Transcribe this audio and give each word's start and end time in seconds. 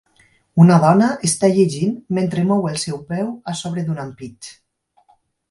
Una 0.63 0.77
dona 0.85 1.09
està 1.29 1.49
llegint 1.57 1.93
mentre 2.19 2.47
mou 2.53 2.65
el 2.71 2.81
seu 2.85 2.99
peu 3.13 3.31
a 3.53 3.57
sobre 3.61 3.85
d"un 3.91 4.03
ampit. 4.07 4.53